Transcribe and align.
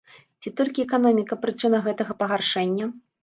Ці 0.43 0.51
толькі 0.59 0.81
эканоміка 0.87 1.37
прычына 1.43 1.83
гэтага 1.87 2.17
пагаршэння? 2.25 2.91